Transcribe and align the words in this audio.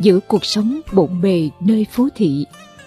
giữa 0.00 0.20
cuộc 0.28 0.44
sống 0.44 0.80
bộn 0.92 1.20
bề 1.20 1.50
nơi 1.60 1.86
phố 1.92 2.08
thị. 2.14 2.46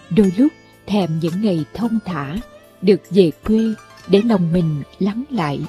Đôi 0.09 0.33
lúc, 0.37 0.51
thèm 0.87 1.19
những 1.21 1.41
ngày 1.41 1.65
thông 1.73 1.99
thả, 2.05 2.35
được 2.81 3.01
về 3.09 3.31
quê 3.45 3.73
để 4.07 4.21
lòng 4.25 4.53
mình 4.53 4.83
lắng 4.99 5.23
lại, 5.29 5.59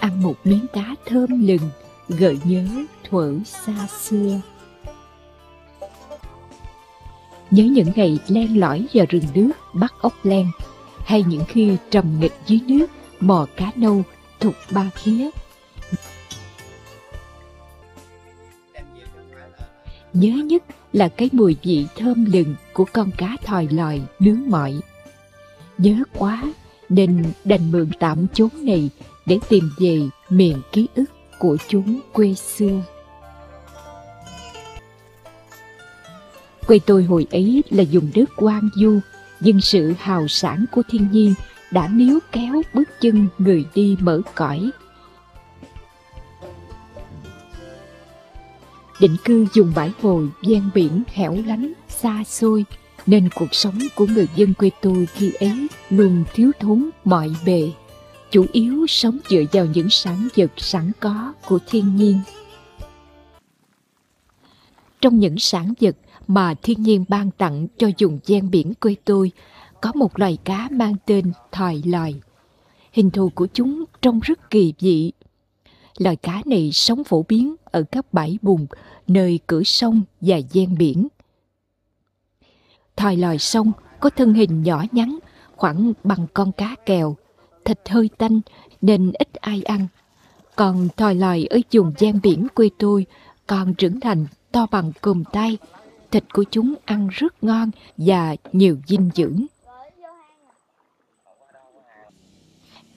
ăn 0.00 0.22
một 0.22 0.34
miếng 0.44 0.66
cá 0.72 0.94
thơm 1.06 1.46
lừng, 1.46 1.70
gợi 2.08 2.38
nhớ 2.44 2.66
thuở 3.10 3.34
xa 3.44 3.86
xưa. 4.00 4.40
Nhớ 7.50 7.64
những 7.64 7.92
ngày 7.94 8.18
len 8.28 8.60
lỏi 8.60 8.86
vào 8.94 9.06
rừng 9.08 9.24
nước 9.34 9.50
bắt 9.74 9.94
ốc 10.00 10.14
len 10.22 10.46
hay 11.04 11.22
những 11.22 11.44
khi 11.48 11.76
trầm 11.90 12.20
nghịch 12.20 12.34
dưới 12.46 12.60
nước 12.66 12.86
mò 13.20 13.46
cá 13.56 13.70
nâu 13.76 14.02
thục 14.40 14.54
ba 14.70 14.90
khía. 14.94 15.30
Nhớ 20.12 20.32
nhất 20.44 20.62
là 20.92 21.08
cái 21.08 21.28
mùi 21.32 21.56
vị 21.62 21.86
thơm 21.96 22.24
lừng 22.24 22.54
của 22.72 22.84
con 22.92 23.10
cá 23.16 23.36
thòi 23.44 23.68
lòi 23.70 24.00
nướng 24.18 24.40
mọi 24.46 24.80
nhớ 25.78 25.94
quá, 26.18 26.42
nên 26.88 27.24
đành 27.44 27.72
mượn 27.72 27.90
tạm 27.98 28.26
chốn 28.34 28.48
này 28.62 28.90
để 29.26 29.38
tìm 29.48 29.70
về 29.78 30.00
miền 30.30 30.56
ký 30.72 30.86
ức 30.94 31.04
của 31.38 31.56
chúng 31.68 32.00
quê 32.12 32.34
xưa. 32.34 32.82
Quê 36.66 36.78
tôi 36.86 37.04
hồi 37.04 37.26
ấy 37.30 37.62
là 37.70 37.84
vùng 37.92 38.10
đất 38.14 38.36
quang 38.36 38.68
du 38.74 38.98
nhưng 39.40 39.60
sự 39.60 39.94
hào 39.98 40.28
sản 40.28 40.64
của 40.72 40.82
thiên 40.90 41.08
nhiên 41.12 41.34
đã 41.70 41.88
níu 41.88 42.18
kéo 42.32 42.62
bước 42.74 42.88
chân 43.00 43.28
người 43.38 43.64
đi 43.74 43.96
mở 44.00 44.20
cõi. 44.34 44.70
Định 49.00 49.16
cư 49.24 49.46
dùng 49.54 49.72
bãi 49.76 49.92
bồi, 50.02 50.28
ven 50.42 50.70
biển 50.74 51.02
hẻo 51.06 51.36
lánh 51.46 51.72
xa 51.88 52.24
xôi. 52.26 52.64
Nên 53.06 53.28
cuộc 53.34 53.54
sống 53.54 53.78
của 53.96 54.06
người 54.06 54.28
dân 54.36 54.54
quê 54.54 54.70
tôi 54.82 55.06
khi 55.06 55.32
ấy 55.32 55.66
luôn 55.90 56.24
thiếu 56.34 56.50
thốn 56.60 56.90
mọi 57.04 57.30
bề. 57.46 57.70
Chủ 58.30 58.46
yếu 58.52 58.86
sống 58.86 59.18
dựa 59.28 59.42
vào 59.52 59.66
những 59.66 59.90
sản 59.90 60.28
vật 60.36 60.50
sẵn 60.56 60.92
có 61.00 61.32
của 61.46 61.58
thiên 61.66 61.96
nhiên. 61.96 62.20
Trong 65.00 65.18
những 65.18 65.38
sản 65.38 65.74
vật 65.80 65.96
mà 66.26 66.54
thiên 66.62 66.82
nhiên 66.82 67.04
ban 67.08 67.30
tặng 67.30 67.66
cho 67.78 67.90
vùng 67.98 68.18
gian 68.26 68.50
biển 68.50 68.74
quê 68.74 68.94
tôi 69.04 69.32
có 69.80 69.92
một 69.94 70.18
loài 70.18 70.38
cá 70.44 70.68
mang 70.72 70.94
tên 71.06 71.32
thòi 71.52 71.82
lòi. 71.84 72.14
Hình 72.92 73.10
thù 73.10 73.30
của 73.34 73.46
chúng 73.54 73.84
trông 74.02 74.20
rất 74.20 74.50
kỳ 74.50 74.74
dị 74.78 75.10
loài 76.00 76.16
cá 76.16 76.42
này 76.46 76.70
sống 76.72 77.04
phổ 77.04 77.24
biến 77.28 77.54
ở 77.64 77.82
các 77.82 78.12
bãi 78.12 78.38
bùn, 78.42 78.66
nơi 79.06 79.40
cửa 79.46 79.62
sông 79.62 80.02
và 80.20 80.36
gian 80.36 80.78
biển. 80.78 81.08
Thòi 82.96 83.16
lòi 83.16 83.38
sông 83.38 83.72
có 84.00 84.10
thân 84.10 84.34
hình 84.34 84.62
nhỏ 84.62 84.84
nhắn, 84.92 85.18
khoảng 85.56 85.92
bằng 86.04 86.26
con 86.34 86.52
cá 86.52 86.76
kèo, 86.86 87.16
thịt 87.64 87.88
hơi 87.88 88.10
tanh 88.18 88.40
nên 88.80 89.12
ít 89.18 89.34
ai 89.34 89.62
ăn. 89.62 89.86
Còn 90.56 90.88
thòi 90.96 91.14
lòi 91.14 91.44
ở 91.50 91.58
vùng 91.72 91.92
gian 91.98 92.20
biển 92.22 92.46
quê 92.54 92.68
tôi 92.78 93.06
còn 93.46 93.74
trưởng 93.74 94.00
thành 94.00 94.26
to 94.52 94.66
bằng 94.70 94.92
cùm 95.00 95.24
tay 95.32 95.58
thịt 96.10 96.24
của 96.32 96.44
chúng 96.50 96.74
ăn 96.84 97.08
rất 97.12 97.44
ngon 97.44 97.70
và 97.96 98.36
nhiều 98.52 98.76
dinh 98.86 99.10
dưỡng. 99.14 99.46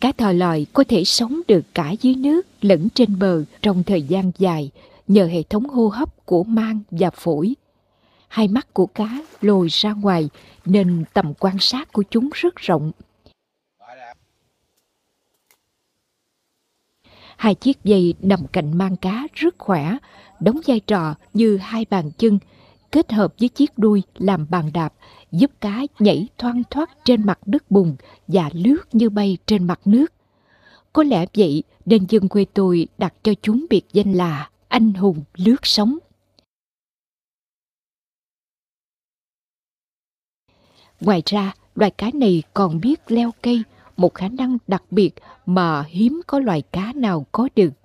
Cá 0.03 0.11
thò 0.11 0.31
lòi 0.31 0.65
có 0.73 0.83
thể 0.87 1.03
sống 1.03 1.41
được 1.47 1.61
cả 1.73 1.91
dưới 2.01 2.15
nước 2.15 2.47
lẫn 2.61 2.89
trên 2.89 3.19
bờ 3.19 3.43
trong 3.61 3.83
thời 3.83 4.01
gian 4.01 4.31
dài 4.37 4.71
nhờ 5.07 5.25
hệ 5.25 5.43
thống 5.43 5.69
hô 5.69 5.87
hấp 5.87 6.25
của 6.25 6.43
mang 6.43 6.79
và 6.91 7.09
phổi. 7.09 7.53
Hai 8.27 8.47
mắt 8.47 8.73
của 8.73 8.85
cá 8.85 9.21
lồi 9.41 9.67
ra 9.71 9.93
ngoài 9.93 10.29
nên 10.65 11.03
tầm 11.13 11.33
quan 11.39 11.59
sát 11.59 11.93
của 11.93 12.03
chúng 12.09 12.29
rất 12.33 12.55
rộng. 12.55 12.91
Hai 17.37 17.55
chiếc 17.55 17.83
dây 17.83 18.13
nằm 18.21 18.47
cạnh 18.47 18.77
mang 18.77 18.97
cá 18.97 19.27
rất 19.33 19.55
khỏe, 19.57 19.97
đóng 20.39 20.61
vai 20.67 20.79
trò 20.79 21.15
như 21.33 21.57
hai 21.57 21.85
bàn 21.89 22.11
chân 22.17 22.39
kết 22.93 23.11
hợp 23.11 23.33
với 23.39 23.49
chiếc 23.49 23.77
đuôi 23.77 24.03
làm 24.15 24.45
bàn 24.49 24.69
đạp 24.73 24.93
giúp 25.31 25.51
cá 25.61 25.81
nhảy 25.99 26.27
thoăn 26.37 26.63
thoát 26.69 27.05
trên 27.05 27.25
mặt 27.25 27.39
đất 27.45 27.71
bùn 27.71 27.95
và 28.27 28.49
lướt 28.53 28.81
như 28.91 29.09
bay 29.09 29.37
trên 29.45 29.67
mặt 29.67 29.79
nước. 29.85 30.13
Có 30.93 31.03
lẽ 31.03 31.25
vậy 31.33 31.63
nên 31.85 32.05
dân 32.09 32.29
quê 32.29 32.45
tôi 32.53 32.87
đặt 32.97 33.13
cho 33.23 33.33
chúng 33.41 33.65
biệt 33.69 33.81
danh 33.93 34.13
là 34.13 34.49
anh 34.67 34.93
hùng 34.93 35.23
lướt 35.35 35.55
sóng. 35.63 35.97
Ngoài 40.99 41.23
ra, 41.25 41.53
loài 41.75 41.91
cá 41.91 42.11
này 42.13 42.43
còn 42.53 42.81
biết 42.81 43.11
leo 43.11 43.31
cây, 43.41 43.63
một 43.97 44.13
khả 44.13 44.27
năng 44.27 44.57
đặc 44.67 44.83
biệt 44.91 45.11
mà 45.45 45.83
hiếm 45.83 46.21
có 46.27 46.39
loài 46.39 46.61
cá 46.61 46.93
nào 46.95 47.25
có 47.31 47.49
được. 47.55 47.82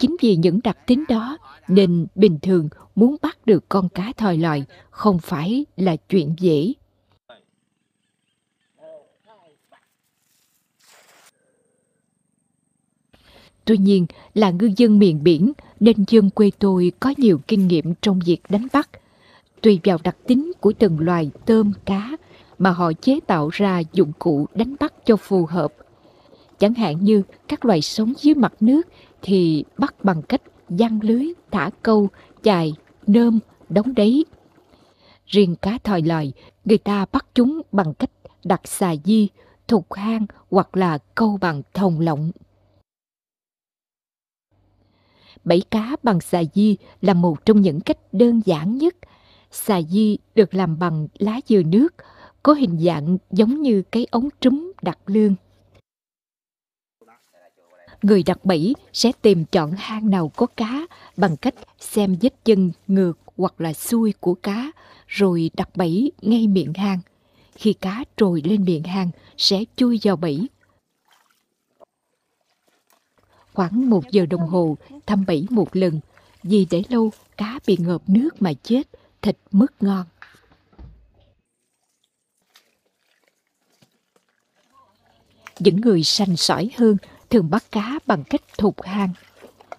Chính 0.00 0.16
vì 0.20 0.36
những 0.36 0.60
đặc 0.64 0.86
tính 0.86 1.04
đó 1.08 1.38
nên 1.68 2.06
bình 2.14 2.38
thường 2.42 2.68
muốn 2.94 3.16
bắt 3.22 3.46
được 3.46 3.68
con 3.68 3.88
cá 3.88 4.12
thòi 4.16 4.36
lòi 4.36 4.64
không 4.90 5.18
phải 5.18 5.64
là 5.76 5.96
chuyện 5.96 6.34
dễ. 6.38 6.72
Tuy 13.64 13.78
nhiên, 13.78 14.06
là 14.34 14.50
ngư 14.50 14.70
dân 14.76 14.98
miền 14.98 15.22
biển 15.22 15.52
nên 15.80 16.04
dân 16.08 16.30
quê 16.30 16.50
tôi 16.58 16.92
có 17.00 17.14
nhiều 17.16 17.40
kinh 17.48 17.68
nghiệm 17.68 17.94
trong 18.02 18.20
việc 18.26 18.40
đánh 18.48 18.66
bắt. 18.72 18.90
Tùy 19.60 19.80
vào 19.84 19.98
đặc 20.04 20.16
tính 20.26 20.52
của 20.60 20.72
từng 20.78 21.00
loài 21.00 21.30
tôm, 21.46 21.72
cá 21.84 22.16
mà 22.58 22.70
họ 22.70 22.92
chế 22.92 23.20
tạo 23.26 23.48
ra 23.48 23.82
dụng 23.92 24.12
cụ 24.18 24.46
đánh 24.54 24.76
bắt 24.80 24.94
cho 25.06 25.16
phù 25.16 25.46
hợp. 25.46 25.72
Chẳng 26.58 26.74
hạn 26.74 27.04
như 27.04 27.22
các 27.48 27.64
loài 27.64 27.80
sống 27.80 28.12
dưới 28.18 28.34
mặt 28.34 28.52
nước 28.60 28.82
thì 29.22 29.64
bắt 29.78 29.94
bằng 30.04 30.22
cách 30.22 30.42
giăng 30.68 31.00
lưới, 31.02 31.26
thả 31.50 31.70
câu, 31.82 32.08
chài, 32.42 32.72
nơm, 33.06 33.38
đóng 33.68 33.94
đáy. 33.94 34.24
Riêng 35.26 35.56
cá 35.56 35.78
thòi 35.84 36.02
lòi, 36.02 36.32
người 36.64 36.78
ta 36.78 37.06
bắt 37.12 37.26
chúng 37.34 37.60
bằng 37.72 37.94
cách 37.94 38.10
đặt 38.44 38.60
xà 38.64 38.94
di, 39.04 39.28
thục 39.68 39.92
hang 39.92 40.26
hoặc 40.50 40.76
là 40.76 40.98
câu 41.14 41.38
bằng 41.40 41.62
thòng 41.74 42.00
lọng. 42.00 42.30
Bẫy 45.44 45.62
cá 45.70 45.96
bằng 46.02 46.20
xà 46.20 46.42
di 46.54 46.76
là 47.00 47.14
một 47.14 47.46
trong 47.46 47.60
những 47.60 47.80
cách 47.80 47.98
đơn 48.12 48.40
giản 48.44 48.78
nhất. 48.78 48.96
Xà 49.50 49.82
di 49.82 50.18
được 50.34 50.54
làm 50.54 50.78
bằng 50.78 51.08
lá 51.18 51.40
dừa 51.48 51.62
nước, 51.62 51.94
có 52.42 52.52
hình 52.52 52.78
dạng 52.78 53.18
giống 53.30 53.62
như 53.62 53.82
cái 53.82 54.06
ống 54.10 54.28
trúm 54.40 54.72
đặt 54.82 54.98
lương 55.06 55.34
người 58.02 58.22
đặt 58.22 58.44
bẫy 58.44 58.74
sẽ 58.92 59.12
tìm 59.22 59.44
chọn 59.44 59.72
hang 59.78 60.10
nào 60.10 60.28
có 60.36 60.46
cá 60.46 60.86
bằng 61.16 61.36
cách 61.36 61.54
xem 61.78 62.16
vết 62.20 62.34
chân 62.44 62.72
ngược 62.86 63.18
hoặc 63.36 63.60
là 63.60 63.72
xuôi 63.72 64.14
của 64.20 64.34
cá 64.34 64.70
rồi 65.06 65.50
đặt 65.54 65.68
bẫy 65.76 66.12
ngay 66.22 66.46
miệng 66.46 66.74
hang. 66.74 66.98
Khi 67.54 67.72
cá 67.72 68.04
trồi 68.16 68.42
lên 68.44 68.64
miệng 68.64 68.84
hang 68.84 69.10
sẽ 69.36 69.64
chui 69.76 70.00
vào 70.02 70.16
bẫy. 70.16 70.48
Khoảng 73.52 73.90
một 73.90 74.10
giờ 74.10 74.26
đồng 74.26 74.48
hồ 74.48 74.76
thăm 75.06 75.24
bẫy 75.26 75.46
một 75.50 75.76
lần 75.76 76.00
vì 76.42 76.66
để 76.70 76.82
lâu 76.88 77.10
cá 77.36 77.58
bị 77.66 77.76
ngợp 77.80 78.02
nước 78.06 78.42
mà 78.42 78.52
chết, 78.62 78.82
thịt 79.22 79.36
mất 79.50 79.82
ngon. 79.82 80.06
Những 85.58 85.80
người 85.80 86.04
sành 86.04 86.36
sỏi 86.36 86.70
hơn 86.76 86.96
thường 87.30 87.50
bắt 87.50 87.64
cá 87.70 87.98
bằng 88.06 88.24
cách 88.24 88.42
thụt 88.58 88.74
hang. 88.84 89.12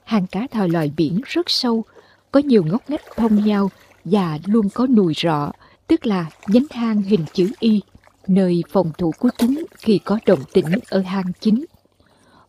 Hang 0.04 0.28
cá 0.28 0.48
thòi 0.52 0.70
loài 0.70 0.92
biển 0.98 1.22
rất 1.26 1.50
sâu, 1.50 1.84
có 2.32 2.40
nhiều 2.40 2.64
ngóc 2.64 2.90
ngách 2.90 3.16
thông 3.16 3.46
nhau 3.46 3.70
và 4.06 4.40
luôn 4.46 4.70
có 4.70 4.88
nùi 4.88 5.14
rọ, 5.18 5.52
tức 5.88 6.06
là 6.06 6.26
nhánh 6.48 6.66
hang 6.70 7.02
hình 7.02 7.26
chữ 7.34 7.52
Y, 7.60 7.82
nơi 8.28 8.64
phòng 8.72 8.92
thủ 8.98 9.12
của 9.20 9.30
chúng 9.38 9.64
khi 9.78 10.00
có 10.06 10.20
động 10.26 10.44
tĩnh 10.54 10.66
ở 10.90 11.02
hang 11.02 11.32
chính. 11.40 11.66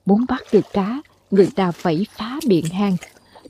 Muốn 0.07 0.25
bắt 0.29 0.43
được 0.53 0.65
cá, 0.73 1.03
người 1.31 1.49
ta 1.57 1.71
phải 1.71 2.07
phá 2.17 2.39
miệng 2.47 2.67
hang, 2.67 2.97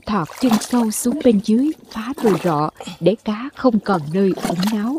thọt 0.05 0.27
chân 0.41 0.51
sâu 0.61 0.91
xuống 0.91 1.19
bên 1.23 1.39
dưới, 1.43 1.71
phá 1.91 2.13
nùi 2.23 2.39
rọ 2.43 2.69
để 2.99 3.15
cá 3.23 3.49
không 3.55 3.79
còn 3.79 4.01
nơi 4.13 4.33
ẩn 4.35 4.57
náu. 4.73 4.97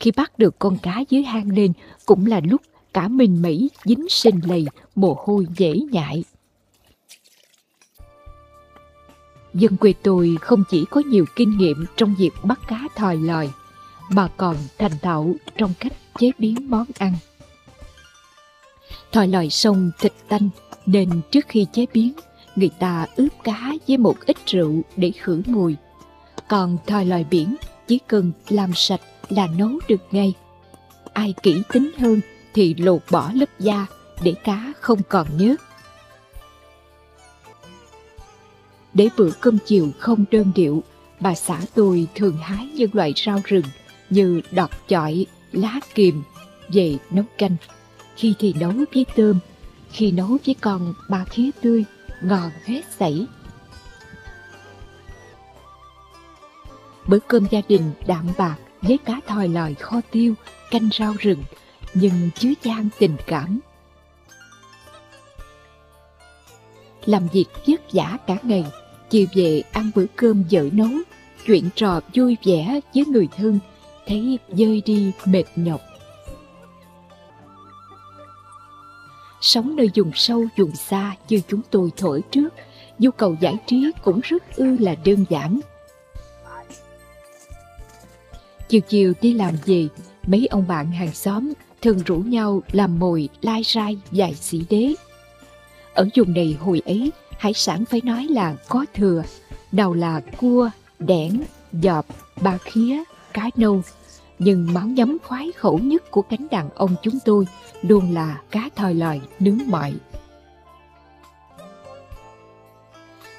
Khi 0.00 0.10
bắt 0.10 0.38
được 0.38 0.58
con 0.58 0.78
cá 0.82 1.04
dưới 1.08 1.22
hang 1.22 1.50
lên 1.50 1.72
cũng 2.06 2.26
là 2.26 2.40
lúc 2.44 2.62
cả 2.94 3.08
mình 3.08 3.42
Mỹ 3.42 3.70
dính 3.84 4.08
sinh 4.08 4.40
lầy, 4.48 4.66
mồ 4.94 5.16
hôi 5.26 5.46
dễ 5.56 5.76
nhại. 5.90 6.24
Dân 9.54 9.76
quê 9.76 9.92
tôi 10.02 10.36
không 10.40 10.64
chỉ 10.70 10.84
có 10.90 11.02
nhiều 11.06 11.24
kinh 11.36 11.58
nghiệm 11.58 11.84
trong 11.96 12.14
việc 12.18 12.32
bắt 12.42 12.60
cá 12.68 12.80
thòi 12.96 13.16
lòi, 13.16 13.50
mà 14.10 14.28
còn 14.36 14.56
thành 14.78 14.98
thạo 15.02 15.34
trong 15.56 15.72
cách 15.78 15.92
chế 16.18 16.30
biến 16.38 16.70
món 16.70 16.86
ăn. 16.98 17.14
Thòi 19.12 19.28
lòi 19.28 19.50
sông 19.50 19.90
thịt 19.98 20.12
tanh 20.28 20.48
nên 20.86 21.20
trước 21.30 21.44
khi 21.48 21.66
chế 21.72 21.86
biến, 21.94 22.12
người 22.56 22.70
ta 22.78 23.06
ướp 23.16 23.32
cá 23.44 23.72
với 23.88 23.98
một 23.98 24.16
ít 24.26 24.36
rượu 24.46 24.82
để 24.96 25.10
khử 25.10 25.42
mùi. 25.46 25.76
Còn 26.48 26.78
thòi 26.86 27.04
lòi 27.04 27.24
biển 27.30 27.56
chỉ 27.86 27.98
cần 28.06 28.32
làm 28.48 28.70
sạch 28.74 29.00
là 29.28 29.46
nấu 29.58 29.70
được 29.88 30.00
ngay. 30.10 30.34
Ai 31.12 31.34
kỹ 31.42 31.62
tính 31.72 31.90
hơn 31.98 32.20
thì 32.54 32.74
lột 32.74 33.00
bỏ 33.10 33.30
lớp 33.34 33.60
da 33.60 33.86
để 34.22 34.34
cá 34.44 34.72
không 34.80 35.00
còn 35.08 35.26
nhớt. 35.36 35.60
Để 38.94 39.08
bữa 39.16 39.30
cơm 39.40 39.58
chiều 39.66 39.90
không 39.98 40.24
đơn 40.30 40.52
điệu, 40.54 40.82
bà 41.20 41.34
xã 41.34 41.60
tôi 41.74 42.06
thường 42.14 42.36
hái 42.36 42.66
những 42.66 42.90
loại 42.92 43.12
rau 43.26 43.40
rừng 43.44 43.64
như 44.10 44.40
đọt 44.50 44.70
chọi, 44.88 45.26
lá 45.52 45.80
kiềm, 45.94 46.22
về 46.68 46.96
nấu 47.10 47.24
canh. 47.38 47.56
Khi 48.16 48.34
thì 48.38 48.54
nấu 48.60 48.72
với 48.94 49.06
tôm, 49.16 49.38
khi 49.90 50.10
nấu 50.10 50.38
với 50.46 50.54
con 50.60 50.94
ba 51.08 51.24
khía 51.24 51.50
tươi, 51.62 51.84
ngon 52.22 52.50
hết 52.64 52.82
sảy. 52.98 53.26
Bữa 57.06 57.18
cơm 57.18 57.46
gia 57.50 57.60
đình 57.68 57.92
đạm 58.06 58.26
bạc 58.38 58.56
với 58.82 58.98
cá 58.98 59.20
thòi 59.26 59.48
lòi 59.48 59.74
kho 59.74 60.00
tiêu, 60.10 60.34
canh 60.70 60.88
rau 60.98 61.14
rừng, 61.18 61.42
nhưng 61.94 62.30
chứa 62.38 62.52
chan 62.62 62.88
tình 62.98 63.16
cảm. 63.26 63.60
Làm 67.04 67.28
việc 67.32 67.46
vất 67.66 67.80
vả 67.92 68.18
cả 68.26 68.36
ngày, 68.42 68.64
chiều 69.10 69.26
về 69.34 69.62
ăn 69.72 69.90
bữa 69.94 70.06
cơm 70.16 70.44
vợ 70.50 70.68
nấu, 70.72 70.90
chuyện 71.46 71.68
trò 71.74 72.00
vui 72.14 72.36
vẻ 72.44 72.80
với 72.94 73.04
người 73.04 73.28
thân, 73.36 73.58
thấy 74.06 74.38
dơi 74.48 74.82
đi 74.84 75.12
mệt 75.24 75.44
nhọc. 75.56 75.80
Sống 79.40 79.76
nơi 79.76 79.90
vùng 79.94 80.10
sâu, 80.14 80.44
vùng 80.56 80.76
xa 80.76 81.16
như 81.28 81.40
chúng 81.48 81.60
tôi 81.70 81.90
thổi 81.96 82.22
trước, 82.30 82.48
nhu 82.98 83.10
cầu 83.10 83.36
giải 83.40 83.56
trí 83.66 83.90
cũng 84.02 84.20
rất 84.20 84.56
ư 84.56 84.76
là 84.80 84.94
đơn 85.04 85.24
giản. 85.30 85.60
Chiều 88.68 88.80
chiều 88.80 89.12
đi 89.20 89.32
làm 89.32 89.54
về, 89.64 89.88
mấy 90.26 90.46
ông 90.46 90.68
bạn 90.68 90.92
hàng 90.92 91.14
xóm 91.14 91.52
thường 91.84 91.98
rủ 92.06 92.16
nhau 92.16 92.62
làm 92.72 92.98
mồi 92.98 93.28
lai 93.42 93.62
rai 93.64 93.98
dài 94.12 94.34
xỉ 94.34 94.64
đế. 94.70 94.94
Ở 95.94 96.08
vùng 96.16 96.34
này 96.34 96.56
hồi 96.60 96.82
ấy, 96.84 97.12
hải 97.38 97.52
sản 97.54 97.84
phải 97.84 98.00
nói 98.04 98.26
là 98.30 98.56
có 98.68 98.86
thừa, 98.94 99.22
đầu 99.72 99.94
là 99.94 100.20
cua, 100.40 100.70
đẻn, 100.98 101.44
dọp, 101.72 102.06
ba 102.42 102.58
khía, 102.58 103.02
cá 103.32 103.50
nâu. 103.56 103.82
Nhưng 104.38 104.74
món 104.74 104.94
nhắm 104.94 105.16
khoái 105.24 105.52
khẩu 105.52 105.78
nhất 105.78 106.10
của 106.10 106.22
cánh 106.22 106.46
đàn 106.50 106.70
ông 106.74 106.96
chúng 107.02 107.18
tôi 107.24 107.46
luôn 107.82 108.14
là 108.14 108.40
cá 108.50 108.68
thòi 108.76 108.94
lòi 108.94 109.20
nướng 109.40 109.58
mọi. 109.66 109.94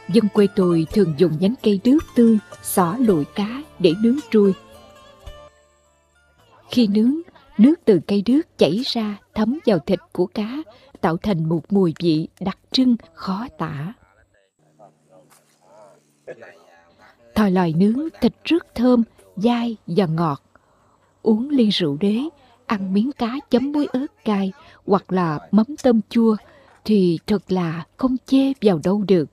Dân 0.10 0.28
quê 0.34 0.48
tôi 0.56 0.88
thường 0.94 1.14
dùng 1.18 1.38
nhánh 1.40 1.54
cây 1.64 1.80
đước 1.84 2.04
tươi, 2.16 2.38
xỏ 2.64 2.96
lụi 3.00 3.26
cá 3.26 3.62
để 3.80 3.94
nướng 4.02 4.18
trui. 4.32 4.54
Khi 6.70 6.88
nướng, 6.88 7.25
nước 7.58 7.76
từ 7.86 8.00
cây 8.08 8.24
đước 8.26 8.58
chảy 8.58 8.82
ra 8.86 9.18
thấm 9.34 9.60
vào 9.66 9.80
thịt 9.80 10.00
của 10.12 10.26
cá, 10.26 10.58
tạo 11.02 11.18
thành 11.18 11.50
một 11.50 11.62
mùi 11.70 11.94
vị 12.00 12.28
đặc 12.40 12.58
trưng 12.72 12.96
khó 13.14 13.48
tả. 13.58 13.94
Thòi 17.36 17.52
lòi 17.52 17.74
nướng 17.74 18.00
thịt 18.22 18.34
rất 18.44 18.76
thơm, 18.76 19.04
dai 19.36 19.78
và 19.88 20.06
ngọt. 20.06 20.42
Uống 21.22 21.50
ly 21.50 21.70
rượu 21.70 21.98
đế, 22.00 22.20
ăn 22.66 22.94
miếng 22.94 23.12
cá 23.12 23.36
chấm 23.50 23.72
muối 23.72 23.88
ớt 23.94 24.08
cay 24.26 24.52
hoặc 24.86 25.12
là 25.12 25.40
mắm 25.52 25.66
tôm 25.84 26.02
chua 26.10 26.36
thì 26.86 27.20
thật 27.28 27.52
là 27.52 27.86
không 27.98 28.16
chê 28.26 28.54
vào 28.62 28.80
đâu 28.84 29.04
được. 29.08 29.26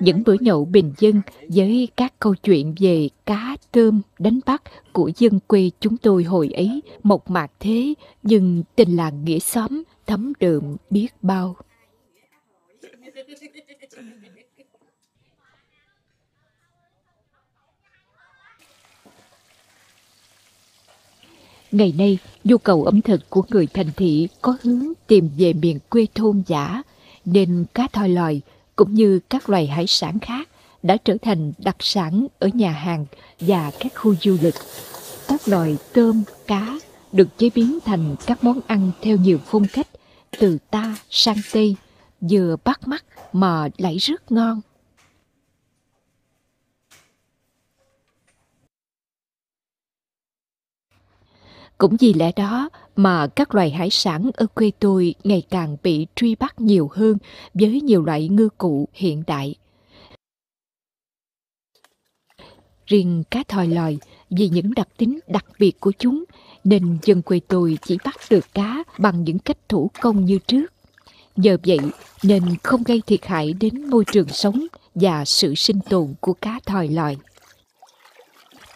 Những 0.00 0.22
bữa 0.26 0.36
nhậu 0.40 0.64
bình 0.64 0.94
dân 0.98 1.22
với 1.48 1.88
các 1.96 2.18
câu 2.18 2.34
chuyện 2.34 2.74
về 2.80 3.08
cá, 3.26 3.56
tôm, 3.72 4.00
đánh 4.18 4.40
bắt 4.46 4.62
của 4.92 5.10
dân 5.16 5.40
quê 5.46 5.70
chúng 5.80 5.96
tôi 5.96 6.24
hồi 6.24 6.48
ấy 6.48 6.82
một 7.02 7.30
mạc 7.30 7.52
thế 7.60 7.94
nhưng 8.22 8.62
tình 8.76 8.96
làng 8.96 9.24
nghĩa 9.24 9.38
xóm 9.38 9.82
thấm 10.06 10.32
đượm 10.40 10.76
biết 10.90 11.08
bao. 11.22 11.56
Ngày 21.72 21.94
nay, 21.98 22.18
nhu 22.44 22.58
cầu 22.58 22.84
ẩm 22.84 23.02
thực 23.02 23.30
của 23.30 23.42
người 23.48 23.66
thành 23.66 23.90
thị 23.96 24.28
có 24.42 24.56
hướng 24.62 24.92
tìm 25.06 25.30
về 25.38 25.52
miền 25.52 25.78
quê 25.90 26.06
thôn 26.14 26.42
giả, 26.46 26.82
nên 27.24 27.64
cá 27.74 27.88
thoi 27.92 28.08
lòi 28.08 28.40
cũng 28.76 28.94
như 28.94 29.20
các 29.30 29.48
loài 29.48 29.66
hải 29.66 29.86
sản 29.86 30.18
khác 30.18 30.48
đã 30.82 30.96
trở 30.96 31.16
thành 31.22 31.52
đặc 31.58 31.76
sản 31.80 32.26
ở 32.38 32.48
nhà 32.54 32.70
hàng 32.70 33.06
và 33.40 33.70
các 33.80 33.92
khu 33.94 34.14
du 34.20 34.36
lịch. 34.42 34.54
Các 35.28 35.48
loài 35.48 35.76
tôm, 35.92 36.22
cá 36.46 36.78
được 37.12 37.38
chế 37.38 37.50
biến 37.54 37.78
thành 37.84 38.16
các 38.26 38.44
món 38.44 38.60
ăn 38.66 38.90
theo 39.02 39.16
nhiều 39.16 39.38
phong 39.46 39.66
cách, 39.72 39.86
từ 40.38 40.58
ta 40.70 40.96
sang 41.10 41.36
tây, 41.52 41.76
vừa 42.20 42.56
bắt 42.64 42.88
mắt 42.88 43.04
mà 43.32 43.68
lại 43.78 43.96
rất 43.96 44.32
ngon. 44.32 44.60
Cũng 51.78 51.96
vì 52.00 52.14
lẽ 52.14 52.32
đó 52.36 52.68
mà 52.96 53.26
các 53.26 53.54
loài 53.54 53.70
hải 53.70 53.90
sản 53.90 54.30
ở 54.34 54.46
quê 54.46 54.70
tôi 54.78 55.14
ngày 55.24 55.42
càng 55.50 55.76
bị 55.82 56.06
truy 56.16 56.34
bắt 56.34 56.60
nhiều 56.60 56.90
hơn 56.92 57.18
với 57.54 57.80
nhiều 57.80 58.04
loại 58.04 58.28
ngư 58.28 58.48
cụ 58.58 58.88
hiện 58.92 59.22
đại. 59.26 59.54
Riêng 62.86 63.24
cá 63.30 63.42
thòi 63.48 63.66
lòi, 63.66 63.98
vì 64.30 64.48
những 64.48 64.74
đặc 64.74 64.88
tính 64.96 65.18
đặc 65.26 65.46
biệt 65.58 65.80
của 65.80 65.92
chúng, 65.98 66.24
nên 66.64 66.98
dân 67.02 67.22
quê 67.22 67.40
tôi 67.48 67.78
chỉ 67.82 67.98
bắt 68.04 68.16
được 68.30 68.54
cá 68.54 68.84
bằng 68.98 69.24
những 69.24 69.38
cách 69.38 69.68
thủ 69.68 69.90
công 70.00 70.24
như 70.24 70.38
trước. 70.46 70.72
Nhờ 71.36 71.56
vậy 71.66 71.78
nên 72.22 72.42
không 72.62 72.82
gây 72.82 73.02
thiệt 73.06 73.26
hại 73.26 73.52
đến 73.52 73.90
môi 73.90 74.04
trường 74.12 74.28
sống 74.28 74.66
và 74.94 75.24
sự 75.24 75.54
sinh 75.54 75.80
tồn 75.80 76.14
của 76.20 76.32
cá 76.32 76.60
thòi 76.66 76.88
lòi. 76.88 77.16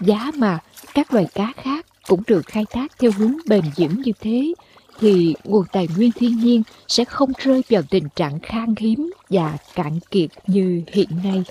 Giá 0.00 0.30
mà 0.34 0.58
các 0.94 1.12
loài 1.12 1.26
cá 1.34 1.52
khác 1.56 1.86
cũng 2.08 2.22
được 2.26 2.46
khai 2.46 2.64
thác 2.70 2.92
theo 2.98 3.10
hướng 3.18 3.36
bền 3.48 3.64
vững 3.76 4.02
như 4.02 4.12
thế 4.20 4.52
thì 5.00 5.34
nguồn 5.44 5.64
tài 5.72 5.88
nguyên 5.96 6.12
thiên 6.12 6.38
nhiên 6.38 6.62
sẽ 6.88 7.04
không 7.04 7.32
rơi 7.38 7.62
vào 7.68 7.82
tình 7.90 8.08
trạng 8.16 8.40
khan 8.40 8.74
hiếm 8.78 9.10
và 9.30 9.56
cạn 9.74 9.98
kiệt 10.10 10.30
như 10.46 10.82
hiện 10.92 11.08
nay. 11.24 11.44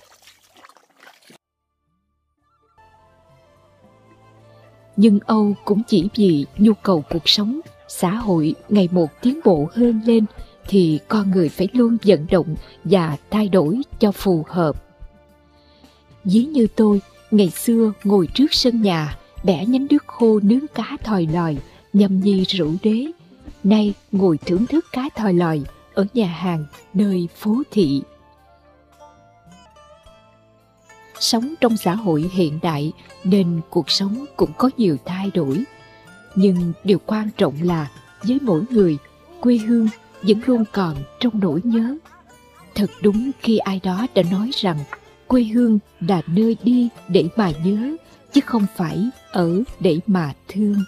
Nhưng 4.96 5.20
Âu 5.26 5.56
cũng 5.66 5.82
chỉ 5.88 6.08
vì 6.16 6.46
nhu 6.58 6.74
cầu 6.74 7.04
cuộc 7.10 7.30
sống, 7.30 7.60
xã 7.88 8.10
hội 8.10 8.56
ngày 8.70 8.90
một 8.92 9.08
tiến 9.22 9.40
bộ 9.44 9.68
hơn 9.74 10.02
lên 10.06 10.26
thì 10.68 11.00
con 11.08 11.32
người 11.32 11.50
phải 11.50 11.68
luôn 11.74 11.98
vận 12.04 12.26
động 12.32 12.56
và 12.84 13.18
thay 13.30 13.50
đổi 13.50 13.82
cho 14.00 14.12
phù 14.12 14.46
hợp. 14.48 14.84
Ví 16.24 16.44
như 16.44 16.68
tôi, 16.76 17.02
ngày 17.32 17.50
xưa 17.50 17.92
ngồi 18.04 18.28
trước 18.34 18.54
sân 18.54 18.82
nhà 18.82 19.18
bẻ 19.48 19.66
nhánh 19.66 19.88
đứt 19.88 20.04
khô 20.08 20.40
nướng 20.44 20.68
cá 20.76 20.98
thòi 21.04 21.28
lòi, 21.34 21.58
nhâm 21.94 22.20
nhi 22.20 22.44
rượu 22.44 22.74
đế. 22.84 23.06
Nay 23.64 23.94
ngồi 24.12 24.38
thưởng 24.38 24.66
thức 24.66 24.86
cá 24.92 25.10
thòi 25.16 25.34
lòi 25.34 25.62
ở 25.94 26.06
nhà 26.14 26.28
hàng 26.28 26.66
nơi 26.94 27.28
phố 27.36 27.64
thị. 27.72 28.02
Sống 31.20 31.54
trong 31.62 31.78
xã 31.78 31.96
hội 31.96 32.30
hiện 32.34 32.60
đại 32.62 32.92
nên 33.24 33.62
cuộc 33.70 33.92
sống 33.92 34.26
cũng 34.36 34.52
có 34.58 34.70
nhiều 34.78 34.98
thay 35.06 35.32
đổi. 35.34 35.64
Nhưng 36.36 36.74
điều 36.84 37.00
quan 37.06 37.30
trọng 37.38 37.56
là 37.62 37.92
với 38.24 38.38
mỗi 38.42 38.62
người, 38.70 38.98
quê 39.42 39.58
hương 39.58 39.88
vẫn 40.22 40.42
luôn 40.46 40.64
còn 40.72 40.96
trong 41.20 41.40
nỗi 41.40 41.62
nhớ. 41.64 41.98
Thật 42.76 42.92
đúng 43.02 43.32
khi 43.40 43.58
ai 43.58 43.80
đó 43.84 44.08
đã 44.16 44.24
nói 44.32 44.50
rằng 44.54 44.78
quê 45.28 45.44
hương 45.44 45.80
là 46.00 46.22
nơi 46.28 46.58
đi 46.64 46.90
để 47.08 47.28
mà 47.36 47.52
nhớ 47.64 47.96
chứ 48.38 48.42
không 48.46 48.66
phải 48.76 49.10
ở 49.32 49.62
để 49.80 50.00
mà 50.08 50.34
thương. 50.48 50.84